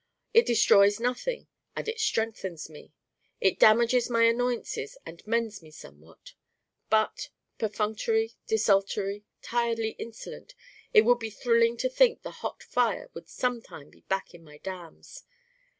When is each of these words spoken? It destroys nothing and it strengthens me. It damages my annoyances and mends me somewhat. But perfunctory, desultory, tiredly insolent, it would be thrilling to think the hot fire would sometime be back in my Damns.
It 0.33 0.47
destroys 0.47 0.99
nothing 0.99 1.45
and 1.75 1.87
it 1.87 1.99
strengthens 1.99 2.71
me. 2.71 2.91
It 3.39 3.59
damages 3.59 4.09
my 4.09 4.23
annoyances 4.23 4.97
and 5.05 5.21
mends 5.27 5.61
me 5.61 5.69
somewhat. 5.69 6.33
But 6.89 7.29
perfunctory, 7.59 8.33
desultory, 8.47 9.25
tiredly 9.43 9.91
insolent, 9.99 10.55
it 10.91 11.03
would 11.03 11.19
be 11.19 11.29
thrilling 11.29 11.77
to 11.77 11.87
think 11.87 12.23
the 12.23 12.31
hot 12.41 12.63
fire 12.63 13.11
would 13.13 13.29
sometime 13.29 13.91
be 13.91 14.01
back 14.09 14.33
in 14.33 14.43
my 14.43 14.57
Damns. 14.57 15.21